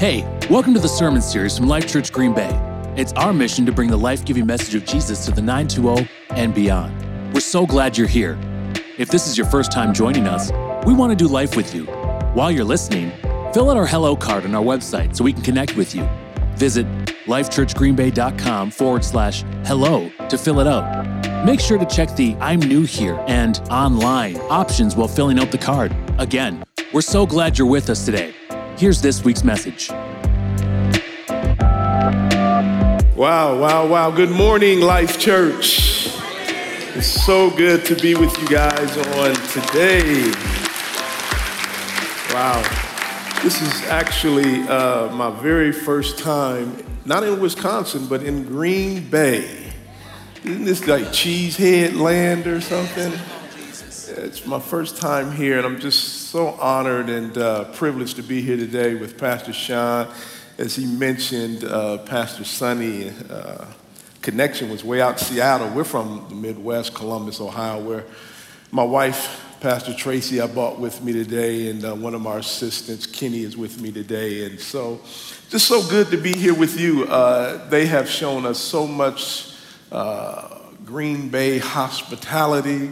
[0.00, 2.48] Hey, welcome to the sermon series from Life Church Green Bay.
[2.96, 6.54] It's our mission to bring the life giving message of Jesus to the 920 and
[6.54, 7.34] beyond.
[7.34, 8.38] We're so glad you're here.
[8.96, 10.52] If this is your first time joining us,
[10.86, 11.84] we want to do life with you.
[12.32, 13.12] While you're listening,
[13.52, 16.08] fill out our Hello card on our website so we can connect with you.
[16.54, 16.86] Visit
[17.26, 21.44] lifechurchgreenbay.com forward slash hello to fill it out.
[21.44, 25.58] Make sure to check the I'm new here and online options while filling out the
[25.58, 25.94] card.
[26.16, 26.64] Again,
[26.94, 28.34] we're so glad you're with us today.
[28.80, 29.90] Here's this week's message.
[33.14, 34.10] Wow, wow, wow.
[34.10, 36.08] Good morning, Life Church.
[36.96, 40.32] It's so good to be with you guys on today.
[42.32, 42.62] Wow.
[43.42, 49.74] This is actually uh, my very first time, not in Wisconsin, but in Green Bay.
[50.42, 53.12] Isn't this like Cheesehead land or something?
[54.16, 58.42] It's my first time here, and I'm just so honored and uh, privileged to be
[58.42, 60.08] here today with Pastor Sean.
[60.58, 63.66] As he mentioned, uh, Pastor Sonny, uh,
[64.20, 65.68] connection was way out in Seattle.
[65.70, 68.04] We're from the Midwest, Columbus, Ohio, where
[68.72, 73.06] my wife, Pastor Tracy, I brought with me today, and uh, one of our assistants,
[73.06, 74.44] Kenny, is with me today.
[74.44, 75.00] And so,
[75.50, 77.04] just so good to be here with you.
[77.04, 79.54] Uh, they have shown us so much
[79.92, 80.48] uh,
[80.84, 82.90] Green Bay hospitality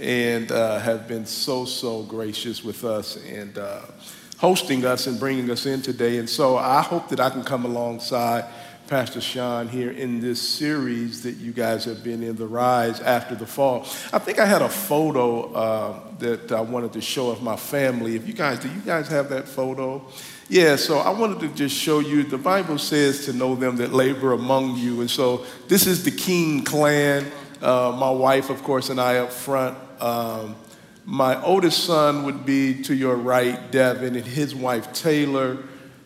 [0.00, 3.80] and uh, have been so, so gracious with us and uh,
[4.38, 6.18] hosting us and bringing us in today.
[6.18, 8.44] And so I hope that I can come alongside
[8.88, 13.34] Pastor Sean here in this series that you guys have been in, The Rise After
[13.34, 13.80] the Fall.
[14.12, 18.14] I think I had a photo uh, that I wanted to show of my family.
[18.14, 20.06] If you guys, do you guys have that photo?
[20.48, 23.92] Yeah, so I wanted to just show you the Bible says to know them that
[23.92, 25.00] labor among you.
[25.00, 27.26] And so this is the King clan.
[27.60, 29.76] Uh, my wife, of course, and I up front.
[30.00, 30.56] Um,
[31.04, 35.58] my oldest son would be to your right, Devin, and his wife, Taylor.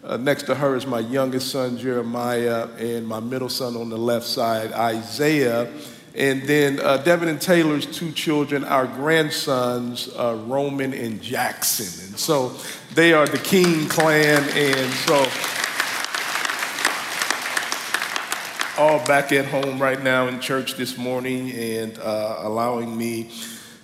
[0.04, 3.98] Uh, next to her is my youngest son, Jeremiah, and my middle son on the
[3.98, 5.72] left side, Isaiah.
[6.14, 12.08] And then uh, Devin and Taylor's two children, our grandsons, uh, Roman and Jackson.
[12.08, 12.54] And so
[12.94, 14.42] they are the King clan.
[14.54, 15.26] And so
[18.78, 23.30] all back at home right now in church this morning and uh, allowing me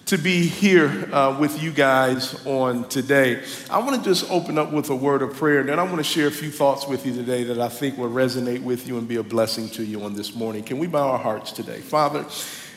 [0.07, 3.43] to be here uh, with you guys on today.
[3.69, 5.97] I want to just open up with a word of prayer, and then I want
[5.97, 8.99] to share a few thoughts with you today that I think will resonate with you
[8.99, 10.63] and be a blessing to you on this morning.
[10.63, 11.81] Can we bow our hearts today?
[11.81, 12.25] Father,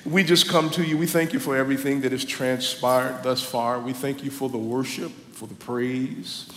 [0.06, 0.98] we just come to you.
[0.98, 3.80] We thank you for everything that has transpired thus far.
[3.80, 6.48] We thank you for the worship, for the praise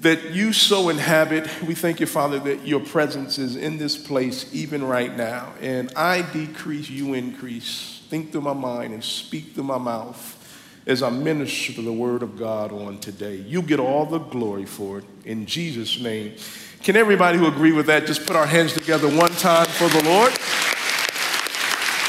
[0.00, 1.48] that you so inhabit.
[1.62, 5.52] We thank you, Father, that your presence is in this place even right now.
[5.60, 10.38] And I decrease, you increase think through my mind and speak through my mouth
[10.86, 13.36] as I minister the word of God on today.
[13.36, 16.34] You get all the glory for it in Jesus' name.
[16.82, 20.04] Can everybody who agree with that just put our hands together one time for the
[20.04, 20.30] Lord?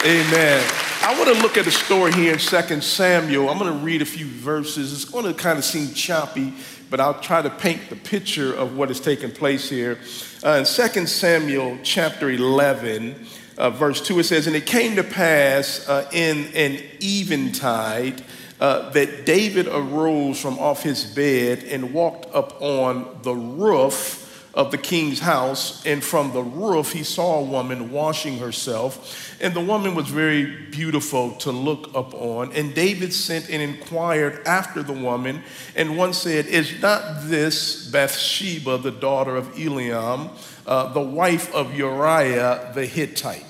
[0.06, 0.62] Amen.
[1.03, 3.50] I want to look at a story here in 2 Samuel.
[3.50, 4.92] I'm going to read a few verses.
[4.92, 6.53] It's going to kind of seem choppy,
[6.90, 10.00] but I'll try to paint the picture of what is taking place here.
[10.44, 13.25] Uh, in 2 Samuel chapter 11,
[13.58, 18.24] uh, verse 2, it says, And it came to pass uh, in an eventide
[18.59, 24.72] uh, that David arose from off his bed and walked up on the roof of
[24.72, 25.86] the king's house.
[25.86, 29.36] And from the roof, he saw a woman washing herself.
[29.41, 32.53] And the woman was very beautiful to look upon.
[32.53, 35.44] And David sent and inquired after the woman.
[35.75, 40.30] And one said, Is not this Bathsheba, the daughter of Eliam?
[40.66, 43.46] uh, the wife of Uriah the Hittite.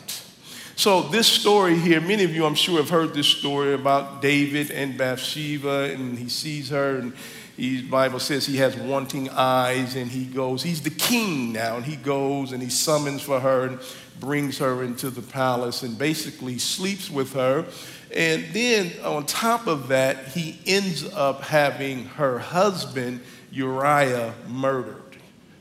[0.76, 4.72] So, this story here, many of you, I'm sure, have heard this story about David
[4.72, 7.14] and Bathsheba, and he sees her, and
[7.56, 11.86] the Bible says he has wanting eyes, and he goes, he's the king now, and
[11.86, 13.80] he goes and he summons for her and
[14.20, 17.66] brings her into the palace and basically sleeps with her.
[18.16, 25.02] And then, on top of that, he ends up having her husband, Uriah, murdered.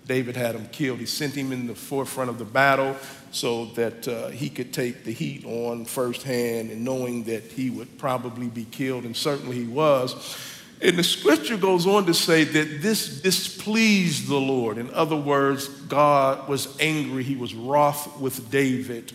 [0.07, 0.99] David had him killed.
[0.99, 2.97] He sent him in the forefront of the battle
[3.31, 7.99] so that uh, he could take the heat on firsthand and knowing that he would
[7.99, 10.37] probably be killed, and certainly he was.
[10.83, 14.79] And the scripture goes on to say that this displeased the Lord.
[14.79, 19.13] In other words, God was angry, he was wroth with David.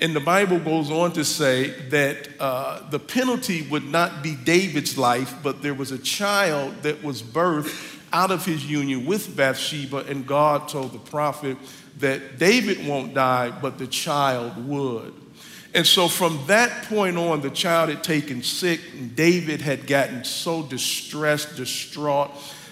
[0.00, 4.96] And the Bible goes on to say that uh, the penalty would not be David's
[4.96, 10.04] life, but there was a child that was birthed out of his union with Bathsheba,
[10.08, 11.56] and God told the prophet
[11.98, 15.14] that David won't die, but the child would.
[15.74, 20.24] And so from that point on, the child had taken sick, and David had gotten
[20.24, 22.30] so distressed, distraught,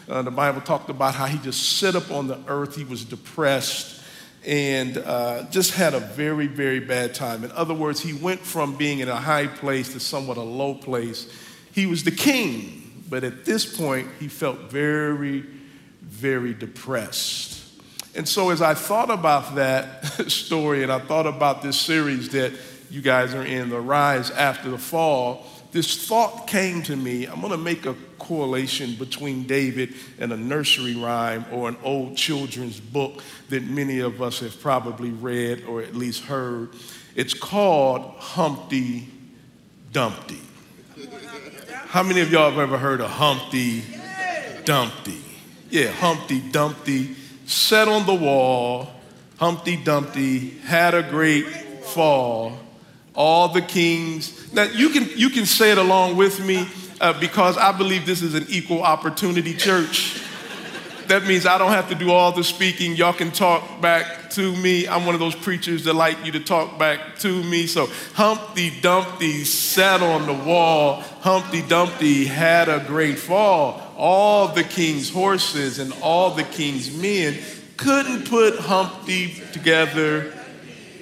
[0.08, 2.76] Uh, the Bible talked about how he just sat up on the earth.
[2.76, 4.00] He was depressed
[4.46, 7.42] and uh, just had a very, very bad time.
[7.42, 10.74] In other words, he went from being in a high place to somewhat a low
[10.74, 11.28] place.
[11.72, 15.44] He was the king, but at this point, he felt very,
[16.02, 17.64] very depressed.
[18.14, 22.52] And so, as I thought about that story and I thought about this series that
[22.90, 27.26] you guys are in, The Rise After the Fall, this thought came to me.
[27.26, 32.16] I'm going to make a correlation between David and a nursery rhyme or an old
[32.16, 36.70] children's book that many of us have probably read or at least heard.
[37.14, 39.08] It's called Humpty
[39.92, 40.40] Dumpty.
[41.88, 43.84] How many of y'all have ever heard of Humpty
[44.64, 45.22] Dumpty?
[45.70, 47.16] Yeah, Humpty Dumpty
[47.46, 48.90] sat on the wall.
[49.38, 51.46] Humpty Dumpty had a great
[51.84, 52.58] fall.
[53.16, 54.52] All the kings.
[54.52, 56.68] Now you can you can say it along with me
[57.00, 60.22] uh, because I believe this is an equal opportunity church.
[61.08, 62.96] That means I don't have to do all the speaking.
[62.96, 64.88] Y'all can talk back to me.
[64.88, 67.68] I'm one of those preachers that like you to talk back to me.
[67.68, 71.02] So Humpty Dumpty sat on the wall.
[71.20, 73.80] Humpty Dumpty had a great fall.
[73.96, 77.36] All the king's horses and all the king's men
[77.76, 80.35] couldn't put Humpty together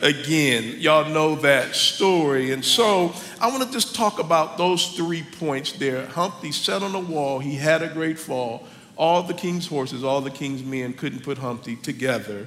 [0.02, 0.76] again.
[0.78, 2.52] Y'all know that story.
[2.52, 6.06] And so I want to just talk about those three points there.
[6.06, 8.66] Humpty sat on the wall, he had a great fall.
[8.96, 12.46] All the king's horses, all the king's men couldn't put Humpty together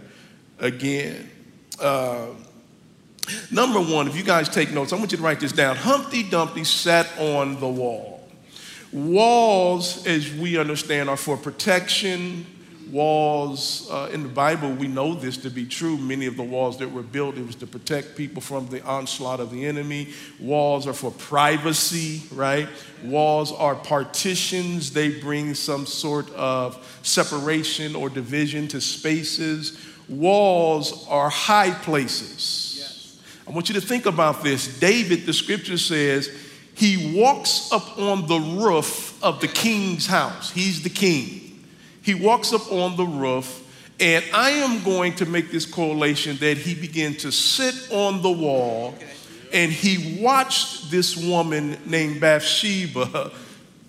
[0.59, 1.29] again.
[1.79, 2.27] Uh,
[3.51, 5.75] number one, if you guys take notes, I want you to write this down.
[5.75, 8.27] Humpty Dumpty sat on the wall.
[8.93, 12.45] Walls, as we understand, are for protection,
[12.91, 15.97] walls uh, in the Bible, we know this to be true.
[15.97, 19.39] Many of the walls that were built, it was to protect people from the onslaught
[19.39, 20.09] of the enemy.
[20.39, 22.67] Walls are for privacy, right?
[23.03, 29.79] Walls are partitions, they bring some sort of separation or division to spaces.
[30.09, 32.75] Walls are high places.
[32.77, 33.19] Yes.
[33.47, 34.79] I want you to think about this.
[34.79, 36.29] David, the scripture says,
[36.75, 40.51] he walks up on the roof of the king's house.
[40.51, 41.46] He's the king.
[42.07, 43.67] He walks up on the roof,
[43.99, 48.31] and I am going to make this correlation that he began to sit on the
[48.31, 48.95] wall
[49.51, 53.31] and he watched this woman named Bathsheba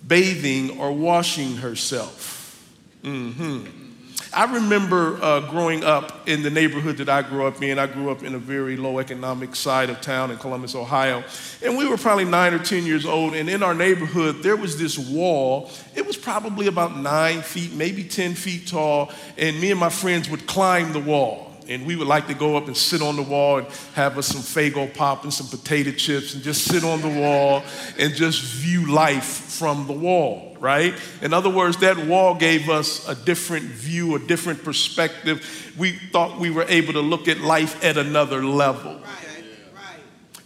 [0.05, 2.61] bathing or washing herself.
[3.03, 3.88] Mm-hmm.
[4.33, 7.79] I remember uh, growing up in the neighborhood that I grew up in.
[7.79, 11.23] I grew up in a very low economic side of town in Columbus, Ohio.
[11.63, 13.33] And we were probably nine or 10 years old.
[13.33, 15.71] And in our neighborhood, there was this wall.
[15.95, 19.11] It was probably about nine feet, maybe 10 feet tall.
[19.37, 22.57] And me and my friends would climb the wall and we would like to go
[22.57, 25.91] up and sit on the wall and have us some Faygo pop and some potato
[25.91, 27.63] chips and just sit on the wall
[27.97, 30.95] and just view life from the wall, right?
[31.21, 35.73] In other words, that wall gave us a different view, a different perspective.
[35.77, 38.99] We thought we were able to look at life at another level.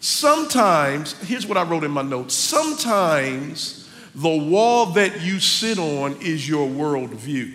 [0.02, 6.22] Sometimes, here's what I wrote in my notes sometimes the wall that you sit on
[6.22, 7.54] is your worldview.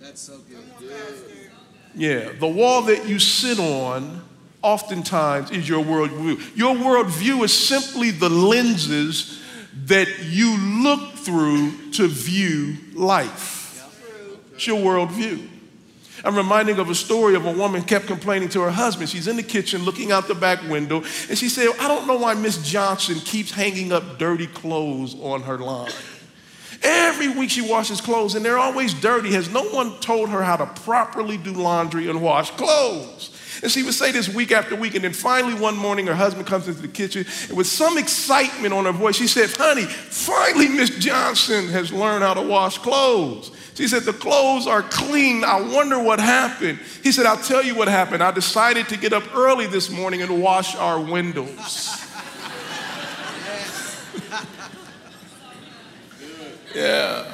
[0.00, 0.38] That's so
[1.94, 4.22] yeah, the wall that you sit on
[4.62, 6.56] oftentimes is your worldview.
[6.56, 9.40] Your worldview is simply the lenses
[9.84, 13.84] that you look through to view life.
[14.54, 15.48] It's your worldview.
[16.24, 19.08] I'm reminding of a story of a woman kept complaining to her husband.
[19.08, 20.98] She's in the kitchen looking out the back window,
[21.28, 25.42] and she said, I don't know why Miss Johnson keeps hanging up dirty clothes on
[25.42, 25.92] her line.
[26.82, 29.32] Every week she washes clothes and they're always dirty.
[29.32, 33.34] Has no one told her how to properly do laundry and wash clothes?
[33.62, 34.94] And she would say this week after week.
[34.94, 38.72] And then finally, one morning, her husband comes into the kitchen and with some excitement
[38.72, 43.50] on her voice, she said, Honey, finally, Miss Johnson has learned how to wash clothes.
[43.74, 45.42] She said, The clothes are clean.
[45.42, 46.78] I wonder what happened.
[47.02, 48.22] He said, I'll tell you what happened.
[48.22, 52.04] I decided to get up early this morning and wash our windows.
[56.74, 57.30] Yeah.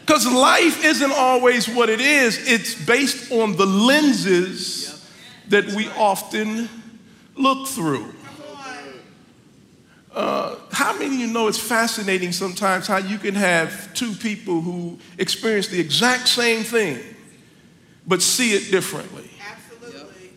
[0.00, 5.06] Because life isn't always what it is, it's based on the lenses
[5.48, 6.68] that we often
[7.36, 8.14] look through.
[10.14, 14.60] Uh, how many of you know it's fascinating sometimes how you can have two people
[14.60, 16.98] who experience the exact same thing
[18.06, 19.30] but see it differently?
[19.48, 20.30] Absolutely.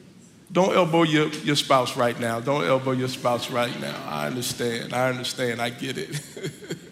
[0.52, 2.40] Don't elbow your, your spouse right now.
[2.42, 3.96] Don't elbow your spouse right now.
[4.06, 4.94] I understand.
[4.94, 5.62] I understand.
[5.62, 6.22] I get it.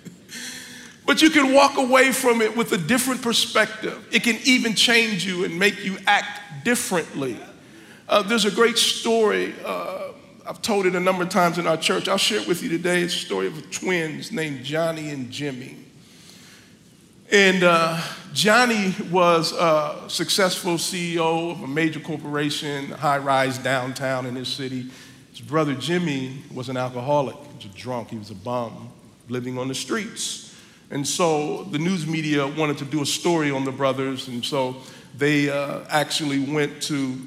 [1.10, 4.08] But you can walk away from it with a different perspective.
[4.12, 7.36] It can even change you and make you act differently.
[8.08, 9.56] Uh, there's a great story.
[9.66, 10.10] Uh,
[10.48, 12.08] I've told it a number of times in our church.
[12.08, 13.02] I'll share it with you today.
[13.02, 15.78] It's a story of twins named Johnny and Jimmy.
[17.32, 18.00] And uh,
[18.32, 24.86] Johnny was a successful CEO of a major corporation, high rise downtown in his city.
[25.32, 28.92] His brother Jimmy was an alcoholic, he was a drunk, he was a bum,
[29.28, 30.49] living on the streets.
[30.92, 34.78] And so the news media wanted to do a story on the brothers, and so
[35.18, 37.20] they uh, actually went to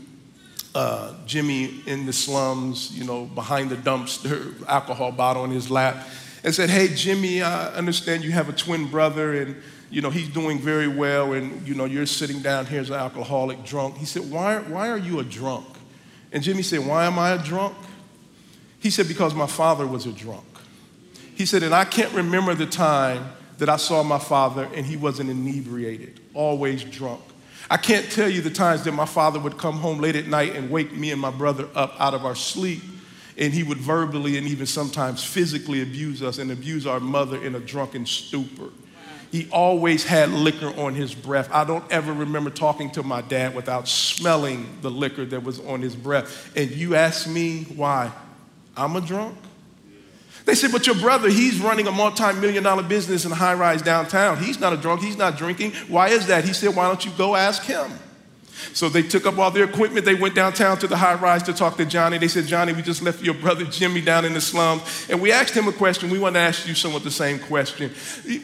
[0.75, 6.09] uh, Jimmy in the slums, you know, behind the dumpster, alcohol bottle in his lap,
[6.42, 9.54] and said, Hey, Jimmy, I understand you have a twin brother and,
[9.90, 12.97] you know, he's doing very well and, you know, you're sitting down here as an
[12.97, 13.99] alcoholic drunk.
[13.99, 15.66] He said, why, why are you a drunk?
[16.33, 17.76] And Jimmy said, Why am I a drunk?
[18.81, 20.47] He said, Because my father was a drunk.
[21.35, 23.31] He said, And I can't remember the time
[23.62, 27.21] that I saw my father and he wasn't inebriated, always drunk.
[27.71, 30.57] I can't tell you the times that my father would come home late at night
[30.57, 32.83] and wake me and my brother up out of our sleep.
[33.38, 37.54] And he would verbally and even sometimes physically abuse us and abuse our mother in
[37.54, 38.71] a drunken stupor.
[39.31, 41.49] He always had liquor on his breath.
[41.52, 45.83] I don't ever remember talking to my dad without smelling the liquor that was on
[45.83, 46.50] his breath.
[46.57, 48.11] And you ask me why?
[48.76, 49.37] I'm a drunk?
[50.44, 53.54] They said, but your brother, he's running a multi million dollar business in a high
[53.54, 54.42] rise downtown.
[54.42, 55.72] He's not a drunk, he's not drinking.
[55.88, 56.44] Why is that?
[56.44, 57.90] He said, why don't you go ask him?
[58.72, 60.04] So they took up all their equipment.
[60.04, 62.18] They went downtown to the high rise to talk to Johnny.
[62.18, 64.82] They said, Johnny, we just left your brother Jimmy down in the slums.
[65.11, 66.11] And we asked him a question.
[66.11, 67.92] We want to ask you somewhat the same question.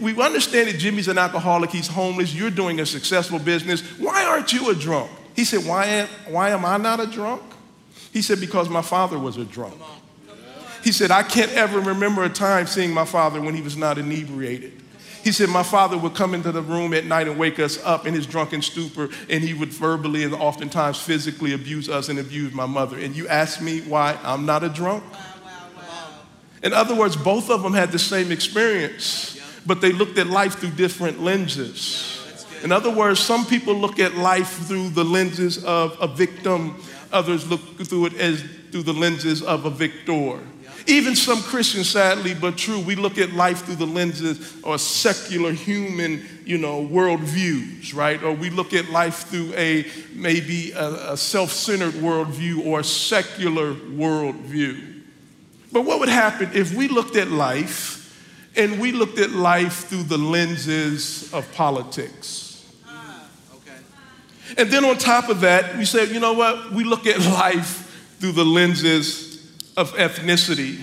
[0.01, 3.81] We understand that Jimmy's an alcoholic, he's homeless, you're doing a successful business.
[3.99, 5.11] Why aren't you a drunk?
[5.35, 7.43] He said, Why am, why am I not a drunk?
[8.13, 9.75] He said, Because my father was a drunk.
[10.83, 13.99] He said, I can't ever remember a time seeing my father when he was not
[13.99, 14.73] inebriated.
[15.25, 18.07] He said, My father would come into the room at night and wake us up
[18.07, 22.53] in his drunken stupor, and he would verbally and oftentimes physically abuse us and abuse
[22.55, 22.99] my mother.
[22.99, 25.05] And you ask me why I'm not a drunk?
[26.63, 30.55] In other words, both of them had the same experience, but they looked at life
[30.57, 32.15] through different lenses.
[32.65, 36.83] In other words, some people look at life through the lenses of a victim,
[37.13, 38.43] others look through it as
[38.73, 40.41] through the lenses of a victor.
[40.87, 45.53] Even some Christians, sadly but true, we look at life through the lenses or secular
[45.53, 48.23] human, you know, worldviews, right?
[48.23, 53.75] Or we look at life through a maybe a, a self-centered worldview or a secular
[53.75, 55.03] worldview.
[55.73, 57.97] But what would happen if we looked at life
[58.57, 62.65] and we looked at life through the lenses of politics?
[62.87, 63.27] Ah,
[64.57, 66.73] and then on top of that, we said, you know what?
[66.73, 69.28] We look at life through the lenses
[69.79, 70.83] of ethnicity.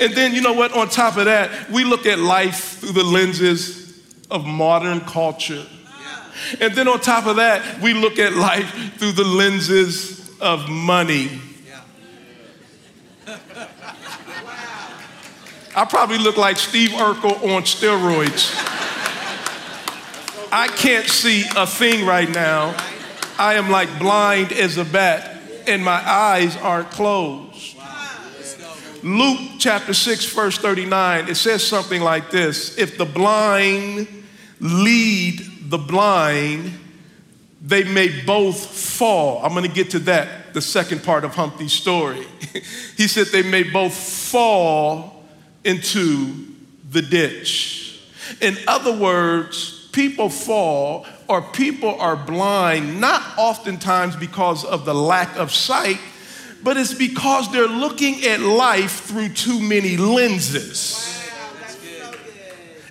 [0.00, 3.04] And then, you know what, on top of that, we look at life through the
[3.04, 5.64] lenses of modern culture.
[6.60, 11.40] And then on top of that, we look at life through the lenses of money.
[15.74, 18.54] I probably look like Steve Urkel on steroids.
[20.52, 22.76] I can't see a thing right now.
[23.38, 27.75] I am like blind as a bat, and my eyes aren't closed.
[29.06, 34.08] Luke chapter 6, verse 39, it says something like this If the blind
[34.58, 36.72] lead the blind,
[37.62, 39.44] they may both fall.
[39.44, 42.26] I'm going to get to that, the second part of Humpty's story.
[42.96, 45.24] he said they may both fall
[45.62, 46.44] into
[46.90, 48.00] the ditch.
[48.40, 55.36] In other words, people fall or people are blind, not oftentimes because of the lack
[55.36, 56.00] of sight
[56.62, 61.12] but it's because they're looking at life through too many lenses.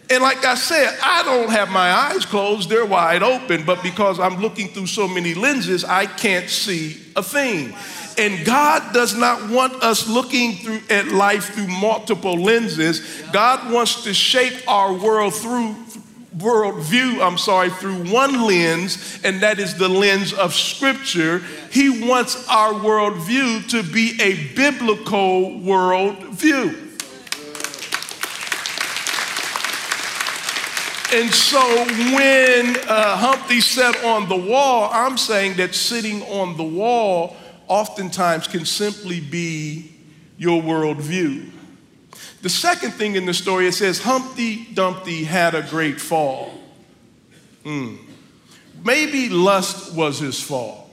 [0.09, 4.19] And like I said, I don't have my eyes closed, they're wide open, but because
[4.19, 7.73] I'm looking through so many lenses, I can't see a thing.
[8.17, 13.23] And God does not want us looking through at life through multiple lenses.
[13.33, 15.75] God wants to shape our world through
[16.37, 21.39] worldview, I'm sorry, through one lens, and that is the lens of Scripture.
[21.71, 26.83] He wants our worldview to be a biblical worldview.
[31.13, 31.61] And so
[32.13, 37.37] when uh, Humpty sat on the wall, I'm saying that sitting on the wall
[37.67, 39.93] oftentimes can simply be
[40.37, 41.54] your worldview.
[42.45, 46.53] The second thing in the story, it says Humpty Dumpty had a great fall.
[47.63, 47.97] Mm.
[48.83, 50.91] Maybe lust was his fall.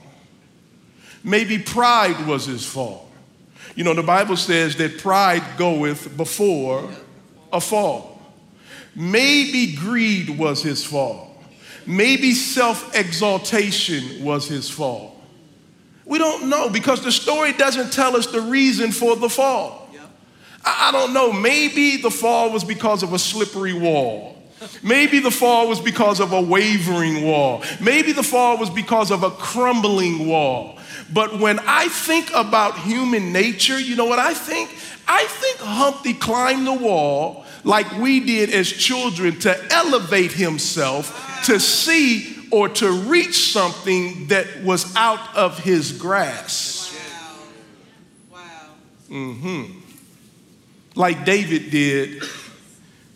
[1.23, 3.07] Maybe pride was his fall.
[3.75, 6.89] You know, the Bible says that pride goeth before
[7.51, 8.19] a fall.
[8.95, 11.37] Maybe greed was his fall.
[11.85, 15.21] Maybe self exaltation was his fall.
[16.03, 19.82] We don't know because the story doesn't tell us the reason for the fall.
[20.65, 21.33] I don't know.
[21.33, 24.33] Maybe the fall was because of a slippery wall.
[24.81, 27.63] Maybe the fall was because of a wavering wall.
[27.81, 30.79] Maybe the fall was because of a crumbling wall.
[31.11, 34.69] But when I think about human nature, you know what I think?
[35.07, 41.59] I think Humpty climbed the wall like we did as children to elevate himself to
[41.59, 46.93] see or to reach something that was out of his grasp.
[48.31, 48.39] Wow.
[48.39, 48.69] Wow.
[49.09, 49.79] Mm-hmm.
[50.95, 52.23] Like David did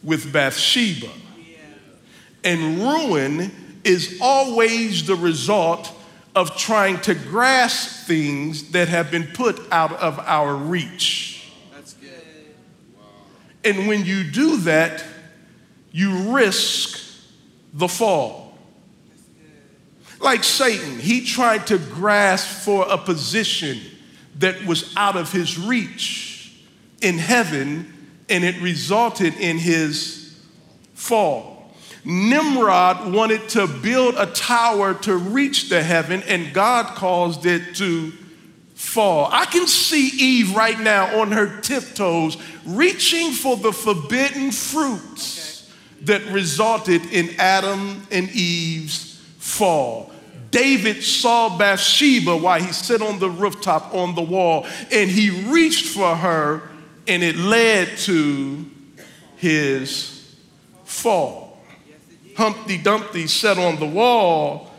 [0.04, 1.10] with Bathsheba.
[2.44, 3.52] And ruin
[3.84, 5.92] is always the result
[6.36, 11.52] of trying to grasp things that have been put out of our reach.
[11.74, 12.12] That's good.
[13.64, 15.04] And when you do that,
[15.92, 17.02] you risk
[17.74, 18.58] the fall.
[20.20, 23.80] Like Satan, he tried to grasp for a position
[24.40, 26.27] that was out of his reach
[27.02, 27.94] in heaven,
[28.30, 30.36] and it resulted in his
[30.94, 31.72] fall.
[32.04, 38.12] Nimrod wanted to build a tower to reach the heaven, and God caused it to
[38.76, 39.28] fall.
[39.32, 46.06] I can see Eve right now on her tiptoes, reaching for the forbidden fruits okay.
[46.06, 50.12] that resulted in Adam and Eve's fall.
[50.52, 55.88] David saw Bathsheba while he sat on the rooftop on the wall, and he reached
[55.88, 56.70] for her,
[57.08, 58.66] and it led to
[59.38, 60.36] his
[60.84, 61.60] fall.
[62.36, 64.72] Humpty Dumpty sat on the wall,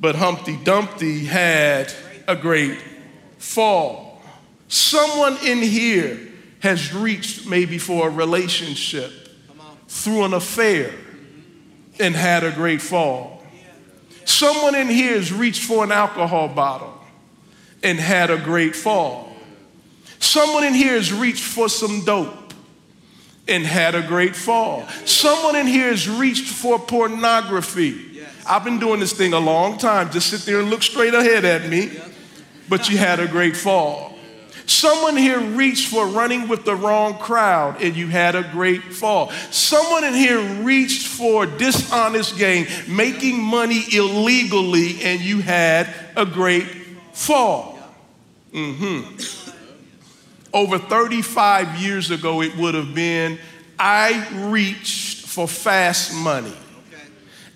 [0.00, 1.92] but Humpty Dumpty had
[2.26, 2.78] a great
[3.38, 4.22] fall.
[4.68, 6.18] Someone in here
[6.60, 9.10] has reached maybe for a relationship
[9.88, 10.92] through an affair
[11.98, 13.42] and had a great fall.
[14.24, 16.94] Someone in here has reached for an alcohol bottle
[17.82, 19.29] and had a great fall.
[20.20, 22.54] Someone in here has reached for some dope
[23.48, 24.86] and had a great fall.
[25.04, 28.22] Someone in here has reached for pornography.
[28.46, 30.10] I've been doing this thing a long time.
[30.10, 31.90] Just sit there and look straight ahead at me,
[32.68, 34.14] but you had a great fall.
[34.66, 39.30] Someone here reached for running with the wrong crowd and you had a great fall.
[39.50, 46.66] Someone in here reached for dishonest gain, making money illegally, and you had a great
[47.12, 47.78] fall.
[48.52, 49.39] Mm-hmm
[50.52, 53.38] over 35 years ago, it would have been
[53.78, 56.52] I reached for fast money.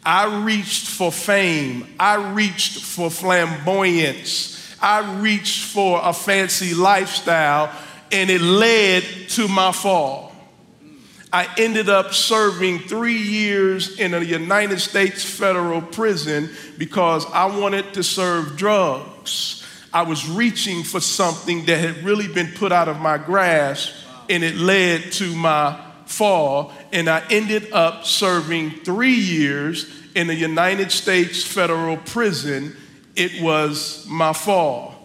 [0.06, 1.86] I reached for fame.
[1.98, 4.74] I reached for flamboyance.
[4.80, 7.70] I reached for a fancy lifestyle,
[8.12, 10.32] and it led to my fall.
[11.32, 17.94] I ended up serving three years in a United States federal prison because I wanted
[17.94, 19.63] to serve drugs.
[19.94, 23.94] I was reaching for something that had really been put out of my grasp,
[24.28, 26.72] and it led to my fall.
[26.92, 32.76] And I ended up serving three years in a United States federal prison.
[33.14, 34.96] It was my fall.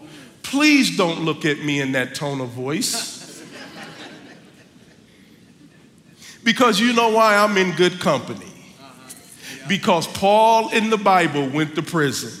[0.42, 3.44] Please don't look at me in that tone of voice.
[6.42, 8.52] because you know why I'm in good company.
[9.68, 12.39] Because Paul in the Bible went to prison.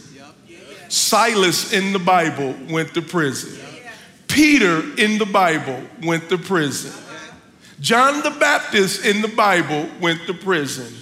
[0.90, 3.58] Silas in the Bible went to prison.
[4.28, 6.92] Peter in the Bible went to prison.
[7.80, 10.92] John the Baptist in the Bible went to prison.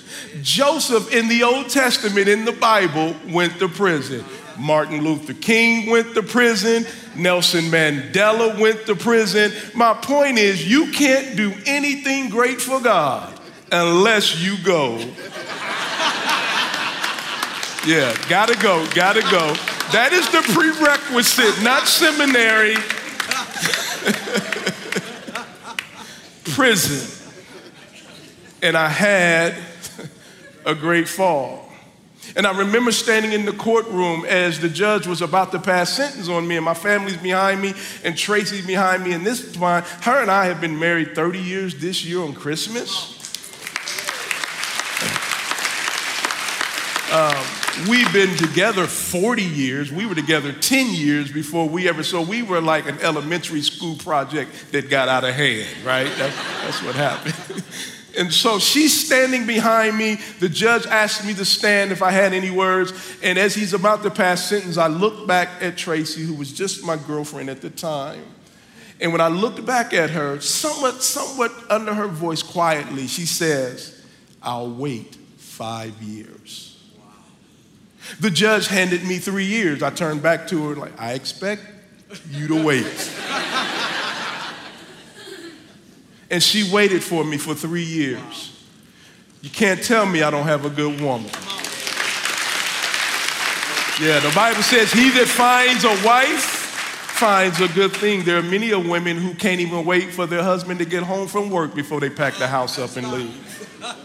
[0.43, 4.25] Joseph in the Old Testament in the Bible went to prison.
[4.59, 6.87] Martin Luther King went to prison.
[7.17, 9.53] Nelson Mandela went to prison.
[9.75, 13.41] My point is, you can't do anything great for God
[13.73, 14.99] unless you go.
[17.87, 19.55] Yeah, gotta go, gotta go.
[19.93, 22.75] That is the prerequisite, not seminary.
[26.55, 27.15] Prison.
[28.63, 29.55] And I had
[30.67, 31.73] a great fall.
[32.37, 36.29] And I remember standing in the courtroom as the judge was about to pass sentence
[36.29, 37.73] on me, and my family's behind me,
[38.05, 39.13] and Tracy's behind me.
[39.13, 43.15] And this time, her and I have been married 30 years this year on Christmas.
[47.11, 49.93] Um, We've been together 40 years.
[49.93, 53.95] We were together 10 years before we ever, so we were like an elementary school
[53.97, 56.11] project that got out of hand, right?
[56.17, 57.63] That's, that's what happened.
[58.17, 60.17] And so she's standing behind me.
[60.41, 62.93] The judge asked me to stand if I had any words.
[63.23, 66.85] And as he's about to pass sentence, I looked back at Tracy, who was just
[66.85, 68.25] my girlfriend at the time.
[69.01, 74.05] And when I looked back at her, somewhat, somewhat under her voice quietly, she says,
[74.43, 76.78] I'll wait five years.
[78.21, 79.83] The judge handed me three years.
[79.83, 81.63] I turned back to her like, I expect
[82.31, 82.87] you to wait.
[86.31, 88.55] and she waited for me for three years.
[89.43, 91.31] You can't tell me I don't have a good woman.
[94.01, 96.57] Yeah, the Bible says, He that finds a wife
[97.19, 98.23] finds a good thing.
[98.23, 101.27] There are many of women who can't even wait for their husband to get home
[101.27, 103.97] from work before they pack the house up and leave.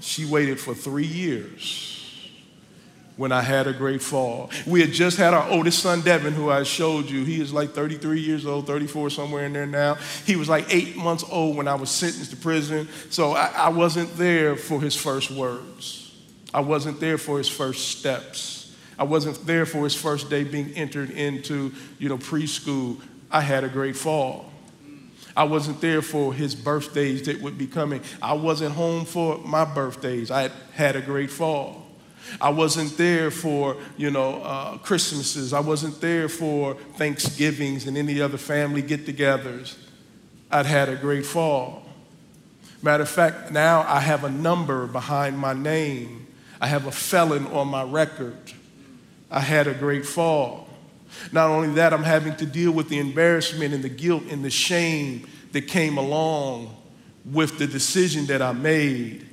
[0.00, 1.93] She waited for three years
[3.16, 4.50] when I had a great fall.
[4.66, 7.24] We had just had our oldest son, Devin, who I showed you.
[7.24, 9.96] He is like 33 years old, 34, somewhere in there now.
[10.26, 12.88] He was like eight months old when I was sentenced to prison.
[13.10, 16.12] So I, I wasn't there for his first words,
[16.52, 18.52] I wasn't there for his first steps.
[18.96, 23.00] I wasn't there for his first day being entered into, you know, preschool.
[23.28, 24.52] I had a great fall.
[25.36, 28.02] I wasn't there for his birthdays that would be coming.
[28.22, 30.30] I wasn't home for my birthdays.
[30.30, 31.83] I had, had a great fall.
[32.40, 35.52] I wasn't there for, you know, uh, Christmases.
[35.52, 39.76] I wasn't there for Thanksgivings and any other family get togethers.
[40.50, 41.82] I'd had a great fall.
[42.82, 46.26] Matter of fact, now I have a number behind my name.
[46.60, 48.36] I have a felon on my record.
[49.30, 50.68] I had a great fall.
[51.32, 54.50] Not only that, I'm having to deal with the embarrassment and the guilt and the
[54.50, 56.76] shame that came along
[57.24, 59.26] with the decision that I made.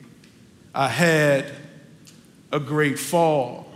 [0.74, 1.52] I had
[2.52, 3.68] a great fall.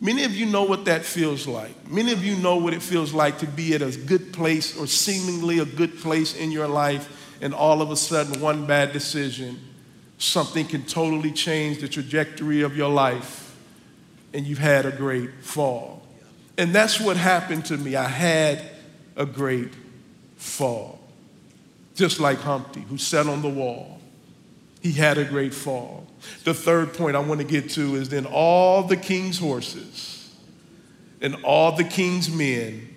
[0.00, 1.90] Many of you know what that feels like.
[1.90, 4.86] Many of you know what it feels like to be at a good place or
[4.86, 9.58] seemingly a good place in your life, and all of a sudden, one bad decision,
[10.18, 13.56] something can totally change the trajectory of your life,
[14.34, 16.02] and you've had a great fall.
[16.58, 17.96] And that's what happened to me.
[17.96, 18.62] I had
[19.16, 19.72] a great
[20.36, 21.00] fall.
[21.94, 23.95] Just like Humpty, who sat on the wall,
[24.86, 26.06] he had a great fall.
[26.44, 30.32] The third point I want to get to is then all the king's horses
[31.20, 32.94] and all the king's men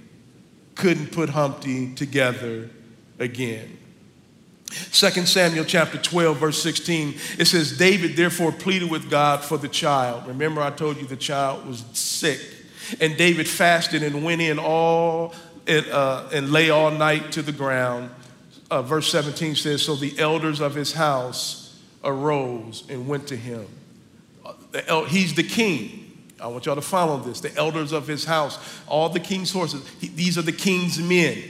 [0.75, 2.69] couldn't put Humpty together
[3.17, 3.77] again.
[4.69, 9.67] 2 Samuel chapter 12, verse 16, it says, David therefore pleaded with God for the
[9.67, 10.27] child.
[10.27, 12.39] Remember, I told you the child was sick.
[13.01, 15.33] And David fasted and went in all
[15.65, 18.11] and, uh, and lay all night to the ground.
[18.69, 21.68] Uh, verse 17 says, So the elders of his house
[22.03, 23.65] arose and went to him.
[25.07, 26.05] He's the king.
[26.39, 27.41] I want y'all to follow this.
[27.41, 28.57] The elders of his house,
[28.87, 31.43] all the king's horses, he, these are the king's men.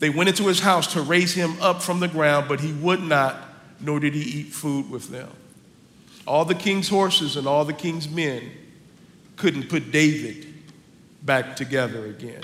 [0.00, 3.00] They went into his house to raise him up from the ground, but he would
[3.00, 3.36] not,
[3.80, 5.30] nor did he eat food with them.
[6.26, 8.50] All the king's horses and all the king's men
[9.36, 10.52] couldn't put David
[11.22, 12.42] back together again.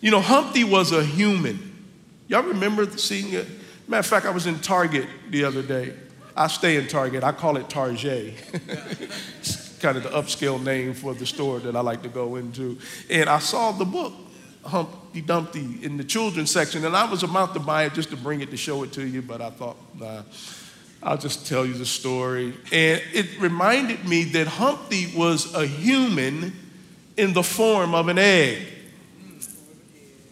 [0.00, 1.86] You know, Humpty was a human.
[2.26, 3.46] Y'all remember seeing it?
[3.90, 5.92] Matter of fact, I was in Target the other day.
[6.36, 7.24] I stay in Target.
[7.24, 8.34] I call it Target.
[9.40, 12.78] it's kind of the upscale name for the store that I like to go into.
[13.10, 14.12] And I saw the book,
[14.64, 16.84] Humpty Dumpty, in the children's section.
[16.84, 19.04] And I was about to buy it just to bring it to show it to
[19.04, 20.22] you, but I thought, nah,
[21.02, 22.54] I'll just tell you the story.
[22.70, 26.52] And it reminded me that Humpty was a human
[27.16, 28.68] in the form of an egg.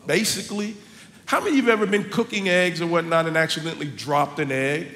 [0.07, 0.77] Basically,
[1.29, 4.51] how many of you have ever been cooking eggs or whatnot and accidentally dropped an
[4.51, 4.89] egg,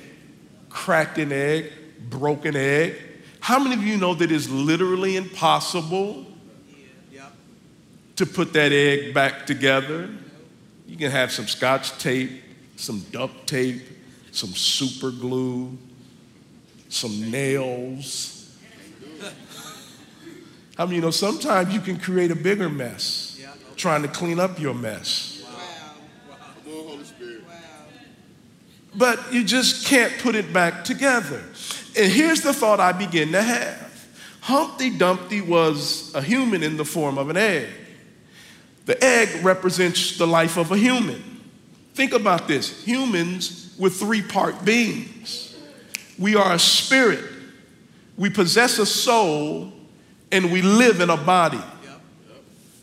[0.71, 1.71] cracked an egg,
[2.09, 2.95] broke an egg?
[3.40, 6.25] How many of you know that it's literally impossible
[8.16, 10.09] to put that egg back together?
[10.87, 12.42] You can have some scotch tape,
[12.77, 13.83] some duct tape,
[14.31, 15.77] some super glue,
[16.88, 18.57] some nails.
[20.79, 23.38] How many of you know sometimes you can create a bigger mess
[23.77, 25.32] trying to clean up your mess?
[28.94, 31.42] But you just can't put it back together.
[31.96, 33.90] And here's the thought I begin to have
[34.40, 37.68] Humpty Dumpty was a human in the form of an egg.
[38.87, 41.22] The egg represents the life of a human.
[41.94, 45.57] Think about this humans were three part beings.
[46.18, 47.24] We are a spirit,
[48.16, 49.72] we possess a soul,
[50.31, 51.62] and we live in a body.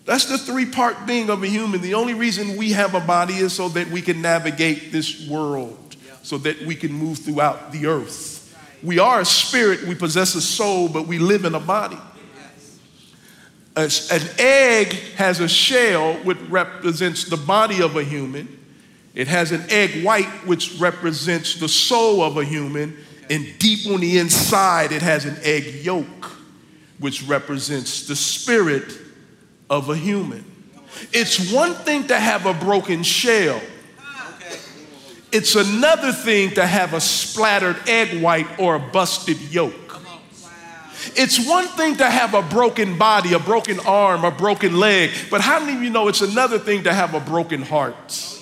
[0.05, 1.81] That's the three part being of a human.
[1.81, 5.88] The only reason we have a body is so that we can navigate this world
[6.29, 8.55] so that we can move throughout the earth.
[8.83, 11.97] We are a spirit, we possess a soul, but we live in a body.
[13.75, 13.89] an
[14.37, 18.59] egg has a shell which represents the body of a human.
[19.15, 22.95] It has an egg white which represents the soul of a human.
[23.31, 26.37] And deep on the inside, it has an egg yolk
[26.99, 28.99] which represents the spirit
[29.67, 30.45] of a human.
[31.11, 33.59] It's one thing to have a broken shell,
[35.31, 39.73] it's another thing to have a splattered egg white or a busted yolk.
[41.15, 45.41] It's one thing to have a broken body, a broken arm, a broken leg, but
[45.41, 47.95] how many of you know it's another thing to have a broken heart?
[47.97, 48.35] Oh,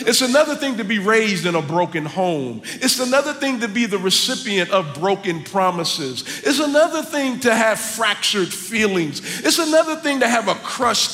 [0.00, 2.62] it's another thing to be raised in a broken home.
[2.64, 6.22] It's another thing to be the recipient of broken promises.
[6.44, 9.20] It's another thing to have fractured feelings.
[9.44, 11.10] It's another thing to have a crushed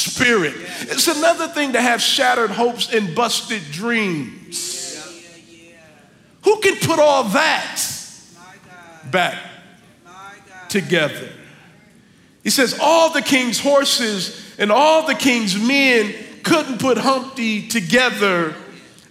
[0.00, 0.54] spirit.
[0.82, 4.76] It's another thing to have shattered hopes and busted dreams.
[6.42, 7.82] Who can put all that
[9.10, 9.38] back
[10.68, 11.28] together?
[12.42, 18.54] He says, All the king's horses and all the king's men couldn't put Humpty together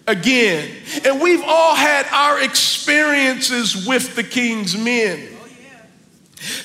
[0.07, 0.69] again.
[1.05, 5.27] And we've all had our experiences with the king's men.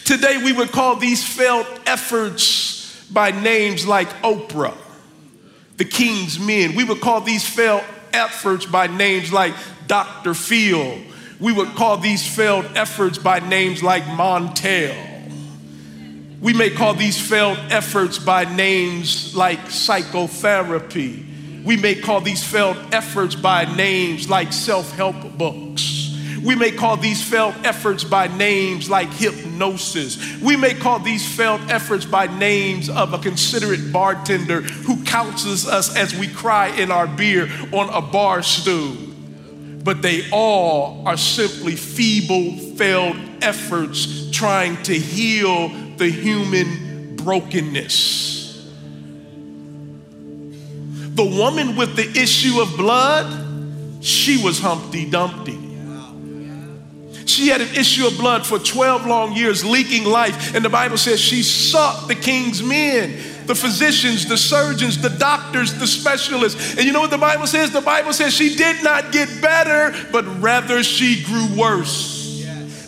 [0.05, 2.64] Today, we would call these failed efforts
[3.15, 4.77] by names like Oprah,
[5.77, 6.75] the king's men.
[6.75, 9.55] We would call these failed efforts by names like
[9.87, 10.35] Dr.
[10.35, 10.99] Phil.
[11.41, 15.13] We would call these failed efforts by names like Montel.
[16.41, 21.25] We may call these failed efforts by names like psychotherapy.
[21.65, 26.04] We may call these failed efforts by names like self help books.
[26.45, 30.19] We may call these failed efforts by names like hypnosis.
[30.43, 35.97] We may call these failed efforts by names of a considerate bartender who counsels us
[35.97, 38.95] as we cry in our beer on a bar stool.
[39.83, 48.71] But they all are simply feeble, failed efforts trying to heal the human brokenness.
[51.15, 55.64] The woman with the issue of blood, she was Humpty Dumpty.
[57.27, 60.55] She had an issue of blood for 12 long years, leaking life.
[60.55, 65.75] And the Bible says she sought the king's men, the physicians, the surgeons, the doctors,
[65.75, 66.77] the specialists.
[66.77, 67.71] And you know what the Bible says?
[67.71, 72.15] The Bible says she did not get better, but rather she grew worse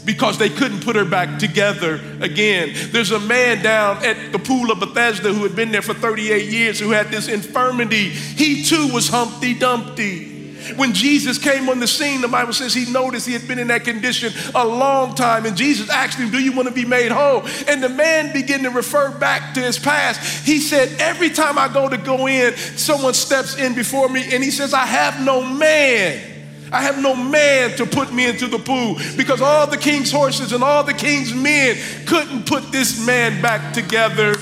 [0.06, 2.72] because they couldn't put her back together again.
[2.92, 6.48] There's a man down at the pool of Bethesda who had been there for 38
[6.48, 8.10] years who had this infirmity.
[8.10, 10.35] He too was Humpty Dumpty.
[10.74, 13.68] When Jesus came on the scene, the Bible says he noticed he had been in
[13.68, 15.46] that condition a long time.
[15.46, 17.46] And Jesus asked him, Do you want to be made whole?
[17.68, 20.44] And the man began to refer back to his past.
[20.44, 24.42] He said, Every time I go to go in, someone steps in before me and
[24.42, 26.34] he says, I have no man
[26.72, 30.52] I have no man to put me into the pool because all the king's horses
[30.52, 31.76] and all the king's men
[32.06, 34.32] couldn't put this man back together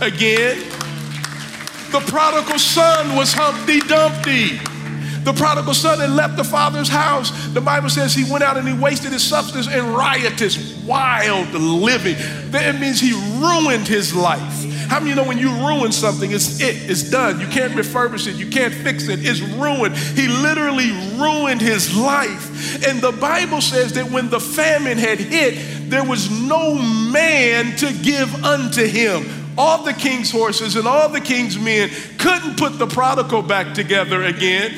[0.00, 0.58] again.
[1.90, 4.60] The prodigal son was Humpty Dumpty.
[5.24, 7.30] The prodigal son had left the father's house.
[7.48, 12.16] The Bible says he went out and he wasted his substance in riotous, wild living.
[12.50, 14.64] That means he ruined his life.
[14.88, 17.40] How many you know when you ruin something, it's it, it's done.
[17.40, 19.96] You can't refurbish it, you can't fix it, it's ruined.
[19.96, 22.86] He literally ruined his life.
[22.86, 27.92] And the Bible says that when the famine had hit, there was no man to
[28.02, 29.41] give unto him.
[29.58, 34.22] All the king's horses and all the king's men couldn't put the prodigal back together
[34.22, 34.72] again.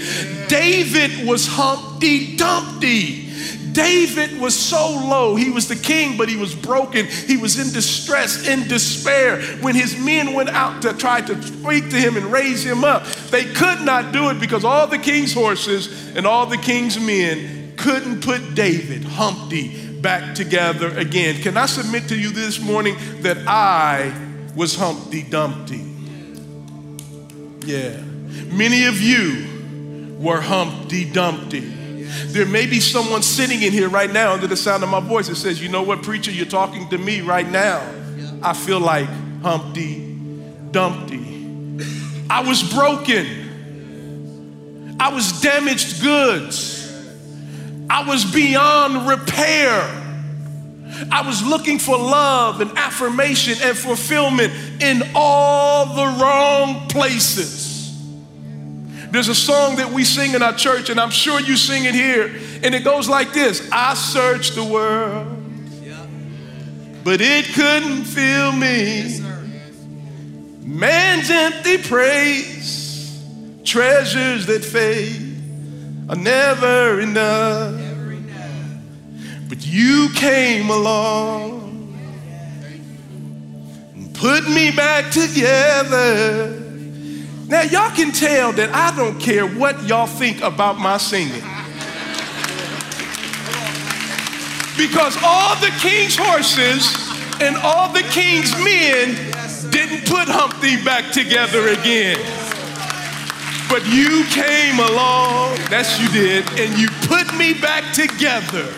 [0.48, 3.24] David was Humpty Dumpty.
[3.72, 5.34] David was so low.
[5.34, 7.06] He was the king, but he was broken.
[7.06, 9.42] He was in distress, in despair.
[9.60, 13.04] When his men went out to try to speak to him and raise him up,
[13.30, 17.74] they could not do it because all the king's horses and all the king's men
[17.76, 21.42] couldn't put David, Humpty, back together again.
[21.42, 24.12] Can I submit to you this morning that I
[24.56, 25.84] was Humpty Dumpty?
[27.66, 28.00] Yeah.
[28.52, 31.60] Many of you were Humpty Dumpty.
[32.26, 35.28] There may be someone sitting in here right now under the sound of my voice
[35.28, 37.82] that says, You know what, preacher, you're talking to me right now.
[38.42, 39.08] I feel like
[39.42, 40.16] Humpty
[40.70, 41.22] Dumpty.
[42.30, 43.26] I was broken,
[44.98, 46.80] I was damaged goods,
[47.90, 50.03] I was beyond repair.
[51.10, 54.52] I was looking for love and affirmation and fulfillment
[54.82, 57.74] in all the wrong places.
[59.10, 61.94] There's a song that we sing in our church, and I'm sure you sing it
[61.94, 65.28] here, and it goes like this I searched the world,
[67.04, 69.20] but it couldn't fill me.
[70.66, 73.22] Man's empty praise,
[73.62, 75.34] treasures that fade
[76.08, 77.73] are never enough.
[79.74, 81.98] You came along
[83.96, 86.48] and put me back together.
[87.48, 91.42] Now, y'all can tell that I don't care what y'all think about my singing.
[94.76, 96.94] Because all the king's horses
[97.42, 99.16] and all the king's men
[99.72, 102.20] didn't put Humpty back together again.
[103.68, 108.72] But you came along, that's you did, and you put me back together.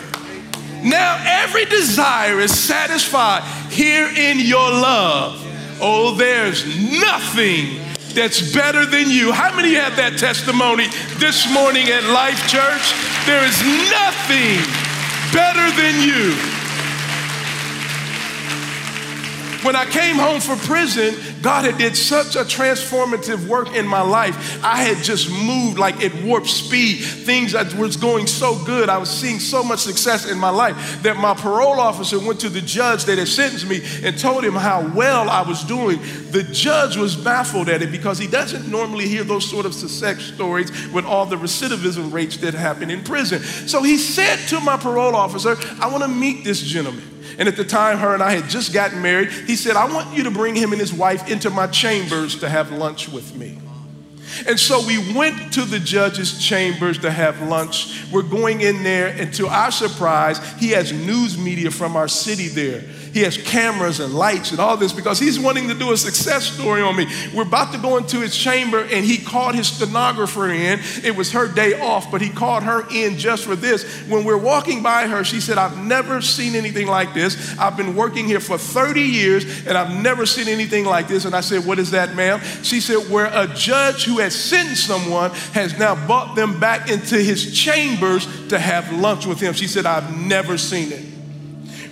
[0.83, 5.43] Now every desire is satisfied here in your love.
[5.79, 6.65] Oh, there's
[6.99, 7.79] nothing
[8.13, 9.31] that's better than you.
[9.31, 10.87] How many have that testimony
[11.17, 12.93] this morning at Life Church?
[13.25, 13.61] There is
[13.93, 14.57] nothing
[15.29, 16.33] better than you.
[19.63, 24.01] When I came home from prison, God had did such a transformative work in my
[24.01, 24.63] life.
[24.63, 26.97] I had just moved like at warp speed.
[26.97, 28.89] Things that was going so good.
[28.89, 32.49] I was seeing so much success in my life that my parole officer went to
[32.49, 35.99] the judge that had sentenced me and told him how well I was doing.
[36.31, 40.21] The judge was baffled at it because he doesn't normally hear those sort of success
[40.21, 43.41] stories with all the recidivism rates that happen in prison.
[43.41, 47.16] So he said to my parole officer, I want to meet this gentleman.
[47.37, 49.29] And at the time, her and I had just gotten married.
[49.29, 52.49] He said, I want you to bring him and his wife into my chambers to
[52.49, 53.59] have lunch with me.
[54.47, 58.03] And so we went to the judge's chambers to have lunch.
[58.11, 62.47] We're going in there, and to our surprise, he has news media from our city
[62.47, 62.83] there.
[63.13, 66.45] He has cameras and lights and all this because he's wanting to do a success
[66.45, 67.07] story on me.
[67.33, 70.79] We're about to go into his chamber and he called his stenographer in.
[71.03, 73.83] It was her day off, but he called her in just for this.
[74.07, 77.57] When we're walking by her, she said, I've never seen anything like this.
[77.57, 81.25] I've been working here for 30 years and I've never seen anything like this.
[81.25, 82.39] And I said, What is that, ma'am?
[82.63, 87.17] She said, Where a judge who has sentenced someone has now brought them back into
[87.17, 89.53] his chambers to have lunch with him.
[89.53, 91.16] She said, I've never seen it.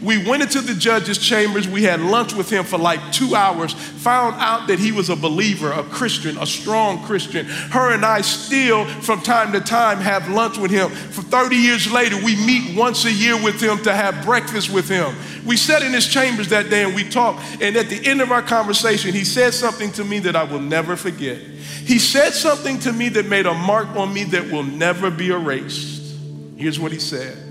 [0.01, 1.67] We went into the judge's chambers.
[1.67, 5.15] We had lunch with him for like two hours, found out that he was a
[5.15, 7.45] believer, a Christian, a strong Christian.
[7.45, 10.89] Her and I still, from time to time, have lunch with him.
[10.89, 14.89] For 30 years later, we meet once a year with him to have breakfast with
[14.89, 15.15] him.
[15.45, 17.43] We sat in his chambers that day and we talked.
[17.61, 20.59] And at the end of our conversation, he said something to me that I will
[20.59, 21.37] never forget.
[21.37, 25.29] He said something to me that made a mark on me that will never be
[25.29, 26.15] erased.
[26.57, 27.44] Here's what he said.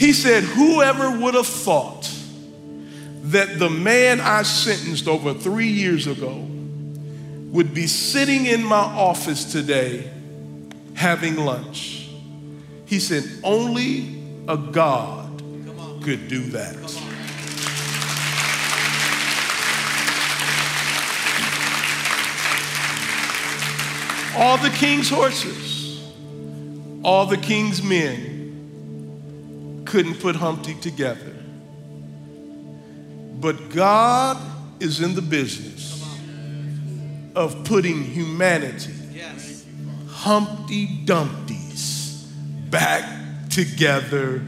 [0.00, 2.10] He said, Whoever would have thought
[3.24, 6.36] that the man I sentenced over three years ago
[7.52, 10.10] would be sitting in my office today
[10.94, 12.08] having lunch?
[12.86, 15.42] He said, Only a God
[16.02, 16.76] could do that.
[24.34, 26.02] All the king's horses,
[27.04, 28.29] all the king's men,
[29.90, 31.34] couldn't put Humpty together.
[33.40, 34.40] But God
[34.78, 36.00] is in the business
[37.34, 38.94] of putting humanity,
[40.08, 42.24] Humpty Dumptys,
[42.70, 44.42] back together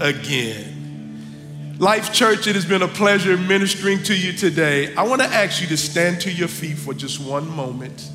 [0.00, 1.76] again.
[1.78, 4.92] Life Church, it has been a pleasure ministering to you today.
[4.96, 8.10] I want to ask you to stand to your feet for just one moment.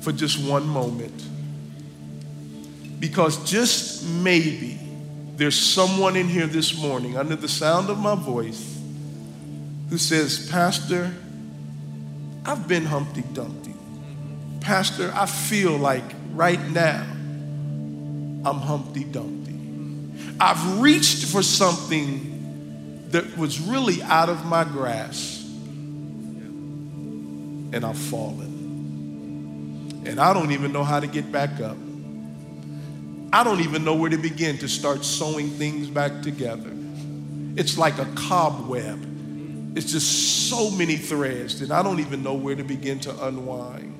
[0.00, 1.22] For just one moment.
[2.98, 4.78] Because just maybe
[5.36, 8.80] there's someone in here this morning, under the sound of my voice,
[9.90, 11.12] who says, Pastor,
[12.44, 13.74] I've been Humpty Dumpty.
[14.60, 17.04] Pastor, I feel like right now
[18.44, 19.58] I'm Humpty Dumpty.
[20.38, 25.40] I've reached for something that was really out of my grasp,
[27.72, 30.02] and I've fallen.
[30.04, 31.76] And I don't even know how to get back up.
[33.32, 36.70] I don't even know where to begin to start sewing things back together.
[37.56, 39.76] It's like a cobweb.
[39.76, 43.92] It's just so many threads that I don't even know where to begin to unwind.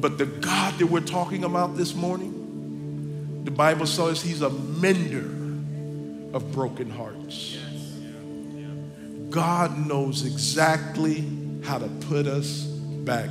[0.00, 5.26] But the God that we're talking about this morning, the Bible says he's a mender
[6.36, 7.56] of broken hearts.
[9.30, 11.24] God knows exactly
[11.62, 13.30] how to put us back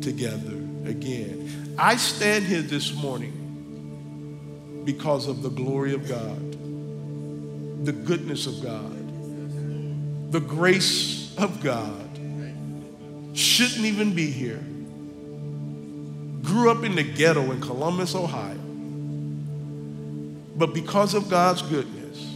[0.00, 1.76] together again.
[1.78, 3.45] I stand here this morning
[4.86, 6.52] because of the glory of God,
[7.84, 12.04] the goodness of God, the grace of God.
[13.34, 14.64] Shouldn't even be here.
[16.42, 18.56] Grew up in the ghetto in Columbus, Ohio.
[20.56, 22.26] But because of God's goodness,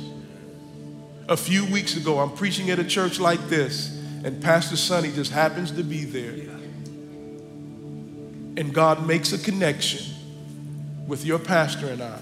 [1.28, 5.30] a few weeks ago, I'm preaching at a church like this, and Pastor Sonny just
[5.30, 6.50] happens to be there.
[8.56, 10.04] And God makes a connection
[11.06, 12.18] with your pastor and I.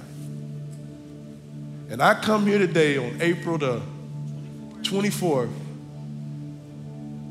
[1.90, 3.80] And I come here today on April the
[4.82, 5.50] 24th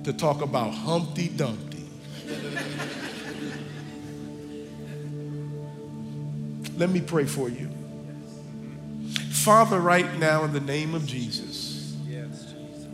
[0.04, 1.86] to talk about Humpty Dumpty.
[6.76, 7.70] Let me pray for you.
[9.32, 11.96] Father, right now, in the name of Jesus,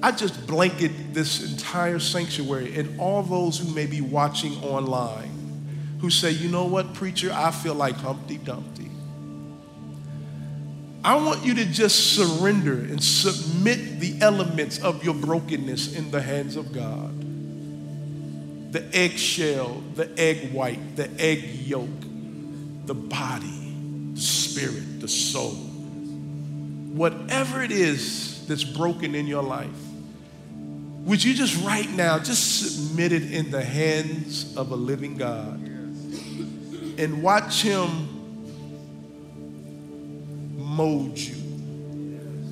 [0.01, 5.31] I just blanket this entire sanctuary and all those who may be watching online
[6.01, 8.89] who say, you know what, preacher, I feel like Humpty Dumpty.
[11.05, 16.21] I want you to just surrender and submit the elements of your brokenness in the
[16.21, 17.11] hands of God.
[18.71, 21.87] the eggshell, the egg white, the egg yolk,
[22.85, 23.75] the body,
[24.13, 25.53] the spirit, the soul.
[26.93, 29.69] Whatever it is that's broken in your life,
[31.05, 35.59] would you just right now just submit it in the hands of a living God
[36.97, 38.12] and watch Him
[40.73, 41.35] mold you?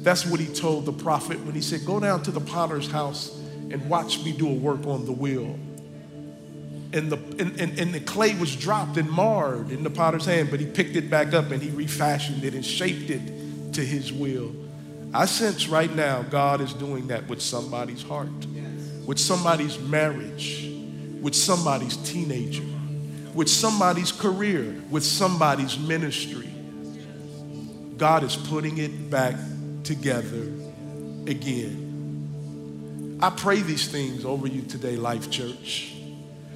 [0.04, 3.38] That's what He told the prophet when He said, Go down to the potter's house
[3.70, 5.58] and watch me do a work on the wheel
[6.94, 10.50] and the, and, and, and, the clay was dropped and marred in the potter's hand,
[10.52, 14.12] but he picked it back up and he refashioned it and shaped it to his
[14.12, 14.54] will.
[15.14, 18.28] I sense right now God is doing that with somebody's heart,
[19.06, 20.70] with somebody's marriage,
[21.22, 22.64] with somebody's teenager,
[23.34, 26.50] with somebody's career, with somebody's ministry.
[28.02, 29.36] God is putting it back
[29.84, 30.42] together
[31.28, 33.20] again.
[33.22, 35.94] I pray these things over you today, Life Church.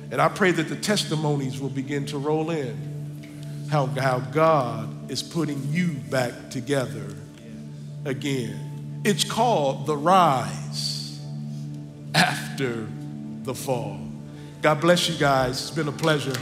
[0.10, 5.22] And I pray that the testimonies will begin to roll in how, how God is
[5.22, 7.14] putting you back together
[8.06, 9.04] again.
[9.06, 11.22] It's called the rise
[12.16, 12.88] after
[13.44, 14.00] the fall.
[14.64, 15.62] God bless you guys.
[15.62, 16.34] It's been a pleasure.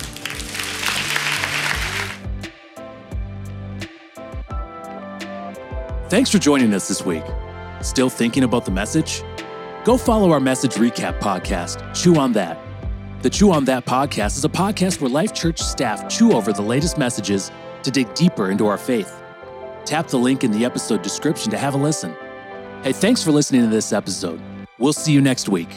[6.13, 7.23] Thanks for joining us this week.
[7.81, 9.23] Still thinking about the message?
[9.83, 12.59] Go follow our message recap podcast, Chew on That
[13.23, 16.61] the Chew on That podcast is a podcast where Life Church staff chew over the
[16.61, 17.51] latest messages
[17.81, 19.23] to dig deeper into our faith.
[19.85, 22.15] Tap the link in the episode description to have a listen.
[22.83, 24.39] Hey, thanks for listening to this episode.
[24.77, 25.69] We'll see you next week.